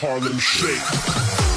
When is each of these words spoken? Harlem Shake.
Harlem 0.00 0.38
Shake. 0.38 1.53